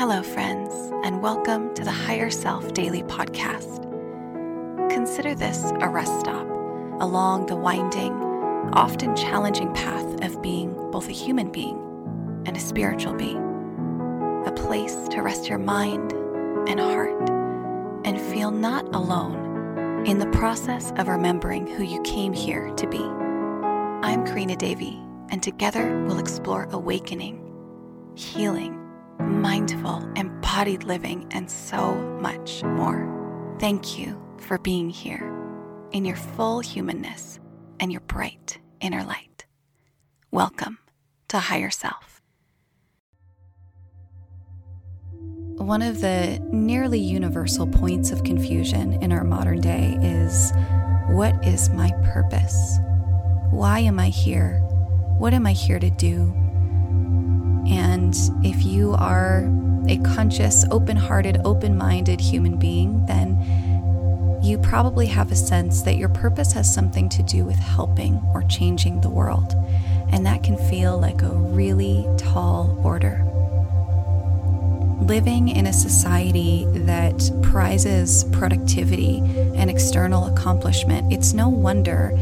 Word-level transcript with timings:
Hello, 0.00 0.22
friends, 0.22 0.72
and 1.04 1.20
welcome 1.20 1.74
to 1.74 1.84
the 1.84 1.90
Higher 1.90 2.30
Self 2.30 2.72
Daily 2.72 3.02
Podcast. 3.02 3.82
Consider 4.90 5.34
this 5.34 5.72
a 5.82 5.90
rest 5.90 6.20
stop 6.20 6.48
along 7.02 7.44
the 7.44 7.56
winding, 7.56 8.14
often 8.72 9.14
challenging 9.14 9.70
path 9.74 10.24
of 10.24 10.40
being 10.40 10.72
both 10.90 11.06
a 11.10 11.12
human 11.12 11.52
being 11.52 11.76
and 12.46 12.56
a 12.56 12.60
spiritual 12.60 13.12
being. 13.12 13.36
A 14.46 14.52
place 14.52 14.96
to 15.10 15.20
rest 15.20 15.50
your 15.50 15.58
mind 15.58 16.12
and 16.66 16.80
heart 16.80 17.28
and 18.06 18.18
feel 18.18 18.50
not 18.50 18.86
alone 18.94 20.06
in 20.06 20.18
the 20.18 20.30
process 20.30 20.94
of 20.96 21.08
remembering 21.08 21.66
who 21.66 21.84
you 21.84 22.00
came 22.04 22.32
here 22.32 22.70
to 22.70 22.86
be. 22.86 23.02
I'm 23.02 24.24
Karina 24.24 24.56
Davy, 24.56 24.98
and 25.28 25.42
together 25.42 26.02
we'll 26.06 26.20
explore 26.20 26.68
awakening, 26.70 27.38
healing, 28.14 28.80
mindful, 29.20 30.08
embodied 30.16 30.84
living, 30.84 31.26
and 31.30 31.50
so 31.50 31.94
much 32.20 32.62
more. 32.62 33.06
Thank 33.58 33.98
you 33.98 34.20
for 34.38 34.58
being 34.58 34.90
here 34.90 35.30
in 35.92 36.04
your 36.04 36.16
full 36.16 36.60
humanness 36.60 37.38
and 37.78 37.92
your 37.92 38.00
bright 38.02 38.58
inner 38.80 39.04
light. 39.04 39.46
Welcome 40.30 40.78
to 41.28 41.38
Higher 41.38 41.70
Self. 41.70 42.22
One 45.56 45.82
of 45.82 46.00
the 46.00 46.38
nearly 46.52 46.98
universal 46.98 47.66
points 47.66 48.10
of 48.10 48.24
confusion 48.24 48.94
in 49.02 49.12
our 49.12 49.24
modern 49.24 49.60
day 49.60 49.98
is 50.00 50.52
what 51.08 51.44
is 51.46 51.68
my 51.70 51.92
purpose? 52.12 52.78
Why 53.50 53.80
am 53.80 53.98
I 53.98 54.08
here? 54.08 54.60
What 55.18 55.34
am 55.34 55.46
I 55.46 55.52
here 55.52 55.78
to 55.78 55.90
do? 55.90 56.32
And 57.90 58.14
if 58.44 58.64
you 58.64 58.94
are 58.94 59.50
a 59.88 59.98
conscious, 59.98 60.64
open 60.70 60.96
hearted, 60.96 61.40
open 61.44 61.76
minded 61.76 62.20
human 62.20 62.56
being, 62.56 63.04
then 63.06 63.36
you 64.40 64.58
probably 64.58 65.06
have 65.06 65.32
a 65.32 65.36
sense 65.36 65.82
that 65.82 65.96
your 65.96 66.08
purpose 66.08 66.52
has 66.52 66.72
something 66.72 67.08
to 67.08 67.22
do 67.24 67.44
with 67.44 67.56
helping 67.56 68.22
or 68.32 68.44
changing 68.44 69.00
the 69.00 69.10
world. 69.10 69.54
And 70.12 70.24
that 70.24 70.44
can 70.44 70.56
feel 70.56 71.00
like 71.00 71.22
a 71.22 71.30
really 71.30 72.06
tall 72.16 72.80
order. 72.84 73.26
Living 75.02 75.48
in 75.48 75.66
a 75.66 75.72
society 75.72 76.66
that 76.68 77.28
prizes 77.42 78.22
productivity 78.30 79.18
and 79.56 79.68
external 79.68 80.26
accomplishment, 80.26 81.12
it's 81.12 81.32
no 81.32 81.48
wonder 81.48 82.12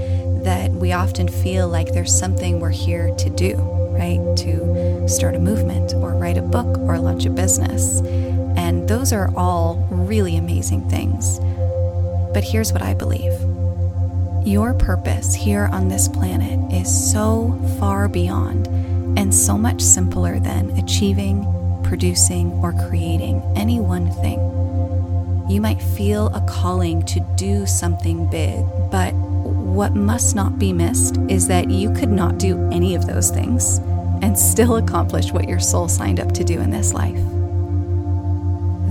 that 0.45 0.71
we 0.71 0.93
often 0.93 1.29
feel 1.29 1.69
like 1.69 1.93
there's 1.93 2.19
something 2.19 2.59
we're 2.59 2.71
here 2.71 3.15
to 3.17 3.29
do, 3.29 3.78
right? 3.99 4.37
To 4.39 5.09
start 5.09 5.35
a 5.35 5.39
movement 5.39 5.95
or 5.95 6.15
write 6.15 6.39
a 6.39 6.43
book 6.43 6.79
or 6.79 6.99
launch 6.99 7.27
a 7.27 7.31
business. 7.31 8.01
And 8.57 8.89
those 8.89 9.13
are 9.13 9.31
all 9.37 9.87
really 9.91 10.37
amazing 10.37 10.89
things. 10.89 11.41
But 12.33 12.45
here's 12.45 12.73
what 12.73 12.83
I 12.83 12.95
believe 12.95 13.33
your 14.47 14.73
purpose 14.73 15.35
here 15.35 15.69
on 15.73 15.89
this 15.89 16.09
planet 16.09 16.73
is 16.73 17.13
so 17.13 17.59
far 17.79 18.09
beyond 18.09 18.67
and 19.19 19.35
so 19.35 19.59
much 19.59 19.83
simpler 19.83 20.39
than 20.39 20.71
achieving, 20.79 21.45
producing, 21.83 22.53
or 22.63 22.73
creating 22.89 23.43
any 23.57 23.81
one 23.81 24.11
thing. 24.23 24.39
You 25.51 25.61
might 25.61 25.83
feel 25.83 26.29
a 26.29 26.41
calling 26.49 27.03
to 27.07 27.21
do 27.37 27.67
something 27.67 28.31
big, 28.31 28.65
but 28.91 29.13
what 29.79 29.95
must 29.95 30.35
not 30.35 30.59
be 30.59 30.73
missed 30.73 31.19
is 31.29 31.47
that 31.47 31.71
you 31.71 31.93
could 31.93 32.09
not 32.09 32.37
do 32.37 32.69
any 32.73 32.97
of 32.97 33.07
those 33.07 33.31
things 33.31 33.79
and 34.23 34.37
still 34.37 34.75
accomplish 34.75 35.31
what 35.31 35.49
your 35.49 35.61
soul 35.61 35.87
signed 35.87 36.19
up 36.19 36.33
to 36.33 36.43
do 36.43 36.59
in 36.59 36.69
this 36.69 36.93
life. 36.93 37.15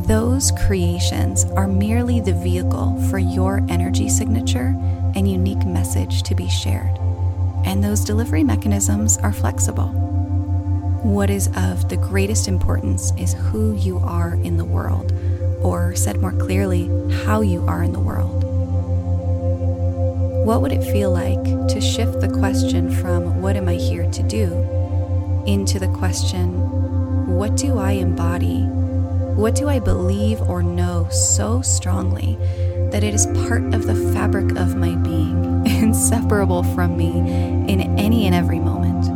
Those 0.07 0.53
creations 0.65 1.43
are 1.43 1.67
merely 1.67 2.21
the 2.21 2.31
vehicle 2.31 3.05
for 3.09 3.19
your 3.19 3.65
energy 3.67 4.07
signature 4.07 4.73
and 5.13 5.29
unique 5.29 5.65
message 5.65 6.23
to 6.23 6.35
be 6.35 6.47
shared, 6.47 6.97
and 7.65 7.83
those 7.83 8.05
delivery 8.05 8.45
mechanisms 8.45 9.17
are 9.17 9.33
flexible. 9.33 9.89
What 11.03 11.29
is 11.29 11.47
of 11.57 11.89
the 11.89 11.97
greatest 11.97 12.47
importance 12.47 13.11
is 13.17 13.33
who 13.33 13.75
you 13.75 13.97
are 13.97 14.35
in 14.35 14.55
the 14.55 14.63
world, 14.63 15.11
or 15.61 15.97
said 15.97 16.21
more 16.21 16.31
clearly, 16.31 16.87
how 17.25 17.41
you 17.41 17.65
are 17.67 17.83
in 17.83 17.91
the 17.91 17.99
world. 17.99 18.36
What 20.47 20.61
would 20.61 20.71
it 20.71 20.81
feel 20.81 21.11
like 21.11 21.43
to 21.43 21.81
shift 21.81 22.21
the 22.21 22.29
question 22.29 22.89
from 22.89 23.41
what 23.41 23.57
am 23.57 23.67
I 23.67 23.73
here 23.73 24.09
to 24.09 24.23
do 24.23 24.45
into 25.45 25.77
the 25.77 25.89
question, 25.89 27.35
what 27.35 27.57
do 27.57 27.77
I 27.77 27.91
embody 27.91 28.61
what 29.35 29.55
do 29.55 29.67
I 29.67 29.79
believe 29.79 30.41
or 30.43 30.63
know 30.63 31.09
so 31.11 31.61
strongly 31.61 32.37
that 32.91 33.03
it 33.03 33.13
is 33.13 33.27
part 33.45 33.73
of 33.75 33.85
the 33.85 34.13
fabric 34.13 34.57
of 34.57 34.77
my 34.77 34.95
being, 34.95 35.65
inseparable 35.67 36.63
from 36.63 36.95
me 36.95 37.11
in 37.69 37.99
any 37.99 38.25
and 38.25 38.33
every 38.33 38.59
moment? 38.59 39.13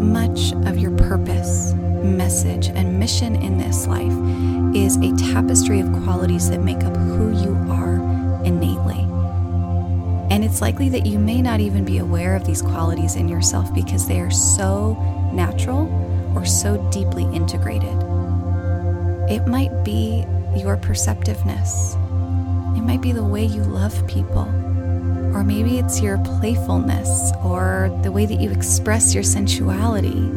Much 0.00 0.52
of 0.66 0.78
your 0.78 0.92
purpose, 0.92 1.74
message, 1.74 2.68
and 2.68 3.00
mission 3.00 3.34
in 3.34 3.58
this 3.58 3.88
life 3.88 4.14
is 4.76 4.96
a 4.98 5.32
tapestry 5.32 5.80
of 5.80 5.92
qualities 6.04 6.48
that 6.48 6.60
make 6.60 6.84
up 6.84 6.96
who 6.96 7.36
you 7.42 7.54
are 7.68 8.17
it's 10.48 10.62
likely 10.62 10.88
that 10.88 11.04
you 11.04 11.18
may 11.18 11.42
not 11.42 11.60
even 11.60 11.84
be 11.84 11.98
aware 11.98 12.34
of 12.34 12.46
these 12.46 12.62
qualities 12.62 13.16
in 13.16 13.28
yourself 13.28 13.72
because 13.74 14.08
they 14.08 14.18
are 14.18 14.30
so 14.30 14.94
natural 15.30 15.86
or 16.34 16.46
so 16.46 16.78
deeply 16.90 17.24
integrated. 17.36 17.94
It 19.28 19.46
might 19.46 19.84
be 19.84 20.24
your 20.56 20.78
perceptiveness. 20.78 21.94
It 22.76 22.80
might 22.80 23.02
be 23.02 23.12
the 23.12 23.24
way 23.24 23.44
you 23.44 23.62
love 23.62 24.08
people. 24.08 24.46
Or 25.36 25.44
maybe 25.44 25.78
it's 25.78 26.00
your 26.00 26.16
playfulness 26.16 27.30
or 27.44 27.94
the 28.02 28.10
way 28.10 28.24
that 28.24 28.40
you 28.40 28.50
express 28.50 29.12
your 29.12 29.24
sensuality. 29.24 30.32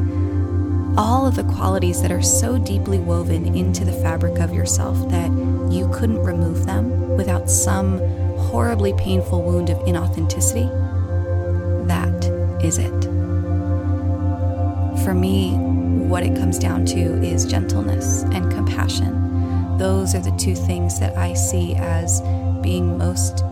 All 0.98 1.26
of 1.26 1.38
the 1.38 1.46
qualities 1.56 2.02
that 2.02 2.12
are 2.12 2.22
so 2.22 2.58
deeply 2.58 3.00
woven 3.00 3.56
into 3.56 3.86
the 3.86 3.94
fabric 3.94 4.40
of 4.40 4.54
yourself 4.54 5.10
that 5.10 5.32
you 5.72 5.90
couldn't 5.94 6.22
remove 6.22 6.66
them 6.66 7.16
without 7.16 7.50
some 7.50 8.00
horribly 8.52 8.94
painful 8.94 9.42
wound 9.42 9.70
of 9.70 9.78
inauthenticity. 9.80 10.68
That 11.88 12.26
is 12.64 12.78
it. 12.78 13.02
For 15.04 15.14
me, 15.14 15.54
what 16.08 16.24
it 16.24 16.36
comes 16.36 16.60
down 16.60 16.86
to 16.88 17.00
is 17.24 17.46
gentleness 17.46 18.24
and 18.24 18.52
compassion. 18.52 19.78
Those 19.78 20.14
are 20.14 20.20
the 20.20 20.36
two 20.38 20.54
things 20.54 21.00
that 21.00 21.18
I 21.18 21.34
see 21.34 21.76
as 21.76 22.22
being 22.62 22.98
most 22.98 23.44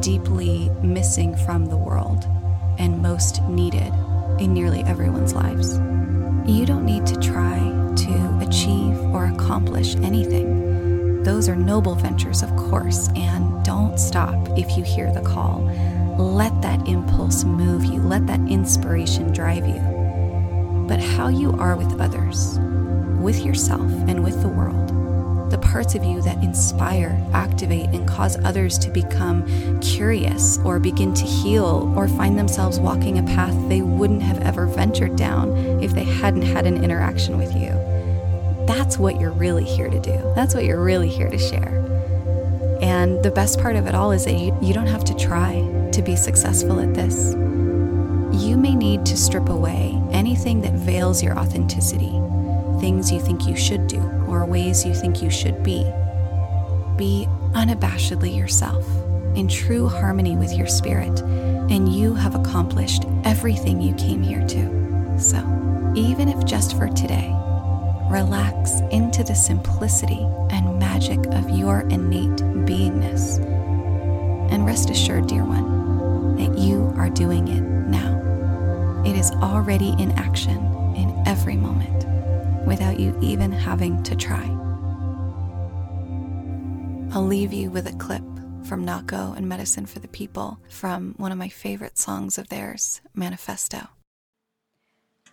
deeply 0.00 0.70
missing 0.82 1.36
from 1.36 1.66
the 1.66 1.76
world 1.76 2.26
and 2.78 3.02
most 3.02 3.42
needed 3.44 3.92
in 4.40 4.54
nearly 4.54 4.82
everyone's 4.84 5.34
lives. 5.34 5.74
You 6.50 6.64
don't 6.66 6.84
need 6.84 7.06
to 7.06 7.20
try 7.20 7.58
to 7.58 8.38
achieve 8.40 8.98
or 9.14 9.26
accomplish 9.26 9.94
anything. 9.96 11.22
Those 11.22 11.48
are 11.48 11.54
noble 11.54 11.94
ventures, 11.94 12.42
of 12.42 12.56
course, 12.56 13.08
and 13.14 13.64
don't 13.64 13.81
stop 13.98 14.36
if 14.58 14.76
you 14.76 14.84
hear 14.84 15.12
the 15.12 15.22
call. 15.22 15.60
Let 16.18 16.60
that 16.62 16.86
impulse 16.86 17.44
move 17.44 17.84
you, 17.84 18.00
let 18.00 18.26
that 18.26 18.40
inspiration 18.48 19.32
drive 19.32 19.66
you 19.66 20.02
but 20.92 21.00
how 21.00 21.28
you 21.28 21.52
are 21.52 21.74
with 21.74 22.00
others, 22.00 22.58
with 23.18 23.44
yourself, 23.46 23.90
and 24.08 24.22
with 24.22 24.42
the 24.42 24.48
world. 24.48 24.90
The 25.50 25.56
parts 25.56 25.94
of 25.94 26.04
you 26.04 26.20
that 26.20 26.42
inspire, 26.42 27.18
activate, 27.32 27.88
and 27.90 28.06
cause 28.06 28.36
others 28.44 28.78
to 28.80 28.90
become 28.90 29.80
curious 29.80 30.58
or 30.58 30.78
begin 30.78 31.14
to 31.14 31.24
heal 31.24 31.92
or 31.96 32.08
find 32.08 32.38
themselves 32.38 32.78
walking 32.78 33.18
a 33.18 33.22
path 33.22 33.54
they 33.70 33.80
wouldn't 33.80 34.22
have 34.22 34.40
ever 34.40 34.66
ventured 34.66 35.16
down 35.16 35.56
if 35.82 35.92
they 35.92 36.04
hadn't 36.04 36.42
had 36.42 36.66
an 36.66 36.84
interaction 36.84 37.38
with 37.38 37.54
you. 37.54 37.70
That's 38.66 38.98
what 38.98 39.20
you're 39.20 39.32
really 39.32 39.64
here 39.64 39.88
to 39.88 40.00
do. 40.00 40.32
That's 40.34 40.54
what 40.54 40.64
you're 40.64 40.82
really 40.82 41.08
here 41.08 41.30
to 41.30 41.38
share. 41.38 41.81
And 43.02 43.22
the 43.22 43.30
best 43.30 43.60
part 43.60 43.76
of 43.76 43.86
it 43.86 43.94
all 43.94 44.12
is 44.12 44.24
that 44.24 44.38
you, 44.38 44.56
you 44.62 44.72
don't 44.72 44.86
have 44.86 45.04
to 45.04 45.14
try 45.16 45.54
to 45.92 46.02
be 46.02 46.16
successful 46.16 46.80
at 46.80 46.94
this 46.94 47.34
you 48.32 48.56
may 48.56 48.74
need 48.74 49.04
to 49.04 49.16
strip 49.16 49.48
away 49.50 50.00
anything 50.10 50.62
that 50.62 50.72
veils 50.72 51.22
your 51.22 51.38
authenticity, 51.38 52.18
things 52.80 53.12
you 53.12 53.20
think 53.20 53.46
you 53.46 53.54
should 53.54 53.86
do, 53.86 54.00
or 54.26 54.46
ways 54.46 54.86
you 54.86 54.94
think 54.94 55.22
you 55.22 55.30
should 55.30 55.62
be. 55.62 55.84
Be 56.96 57.26
unabashedly 57.52 58.34
yourself, 58.34 58.86
in 59.36 59.48
true 59.48 59.86
harmony 59.86 60.36
with 60.36 60.52
your 60.54 60.66
spirit, 60.66 61.20
and 61.20 61.92
you 61.92 62.14
have 62.14 62.34
accomplished 62.34 63.04
everything 63.24 63.80
you 63.80 63.94
came 63.96 64.22
here 64.22 64.46
to. 64.46 65.18
So, 65.18 65.38
even 65.94 66.28
if 66.28 66.44
just 66.46 66.76
for 66.78 66.88
today, 66.88 67.34
relax 68.12 68.80
into 68.90 69.24
the 69.24 69.34
simplicity 69.34 70.26
and 70.50 70.78
magic 70.78 71.18
of 71.28 71.48
your 71.50 71.80
innate 71.88 72.42
beingness. 72.66 73.38
And 74.52 74.66
rest 74.66 74.90
assured, 74.90 75.26
dear 75.26 75.44
one, 75.44 76.36
that 76.36 76.58
you 76.58 76.92
are 76.98 77.08
doing 77.08 77.48
it 77.48 77.62
now. 77.62 78.20
It 79.06 79.16
is 79.16 79.30
already 79.32 79.94
in 79.98 80.12
action 80.12 80.58
in 80.94 81.22
every 81.26 81.56
moment. 81.56 82.06
without 82.66 82.98
you 82.98 83.18
even 83.20 83.52
having 83.52 84.02
to 84.04 84.16
try. 84.16 84.44
I'll 87.12 87.26
leave 87.26 87.52
you 87.52 87.70
with 87.70 87.86
a 87.86 87.96
clip 87.96 88.22
from 88.64 88.86
Nahko 88.86 89.36
and 89.36 89.48
Medicine 89.48 89.86
for 89.86 89.98
the 89.98 90.08
People 90.08 90.58
from 90.68 91.14
one 91.16 91.32
of 91.32 91.38
my 91.38 91.48
favorite 91.48 91.98
songs 91.98 92.38
of 92.38 92.48
theirs, 92.48 93.00
Manifesto. 93.14 93.88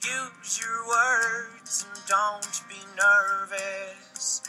Use 0.02 0.62
your 0.62 0.88
words 0.88 1.86
and 1.90 2.02
don't 2.08 2.62
be 2.70 2.80
nervous. 2.96 4.42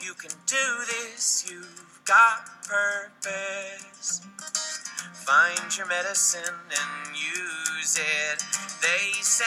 You 0.00 0.12
can 0.14 0.32
do 0.46 0.84
this, 0.86 1.46
you've 1.48 2.00
got 2.04 2.64
purpose. 2.66 4.22
Find 5.12 5.76
your 5.76 5.86
medicine 5.86 6.42
and 6.42 7.16
use 7.16 7.96
it. 7.96 8.42
They 8.82 9.12
say 9.22 9.44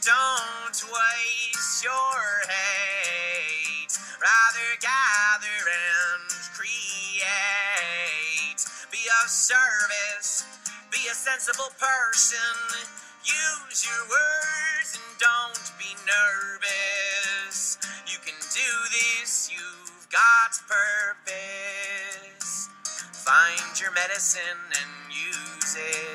don't 0.00 0.72
waste 0.72 1.84
your 1.84 2.48
hate. 2.48 3.98
Rather 4.22 4.78
gather 4.80 5.68
and 5.68 6.30
create. 6.54 7.20
Be 8.90 9.04
of 9.22 9.28
service. 9.28 10.44
Be 10.90 11.08
a 11.10 11.14
sensible 11.14 11.72
person. 11.78 13.03
Use 13.24 13.86
your 13.86 14.04
words 14.04 14.98
and 15.00 15.18
don't 15.18 15.72
be 15.78 15.88
nervous. 16.04 17.78
You 18.06 18.18
can 18.24 18.34
do 18.52 18.70
this. 18.92 19.50
You've 19.50 20.06
got 20.10 20.52
purpose. 20.68 22.68
Find 23.24 23.80
your 23.80 23.92
medicine 23.92 24.60
and 24.72 25.12
use 25.12 25.76
it. 25.76 26.13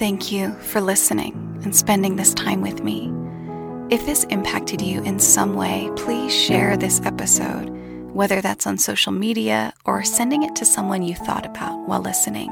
Thank 0.00 0.32
you 0.32 0.54
for 0.60 0.80
listening 0.80 1.60
and 1.62 1.76
spending 1.76 2.16
this 2.16 2.32
time 2.32 2.62
with 2.62 2.82
me. 2.82 3.12
If 3.94 4.06
this 4.06 4.24
impacted 4.24 4.80
you 4.80 5.02
in 5.02 5.18
some 5.18 5.56
way, 5.56 5.90
please 5.94 6.34
share 6.34 6.74
this 6.74 7.02
episode, 7.04 7.68
whether 8.14 8.40
that's 8.40 8.66
on 8.66 8.78
social 8.78 9.12
media 9.12 9.74
or 9.84 10.02
sending 10.02 10.42
it 10.42 10.56
to 10.56 10.64
someone 10.64 11.02
you 11.02 11.14
thought 11.14 11.44
about 11.44 11.86
while 11.86 12.00
listening. 12.00 12.48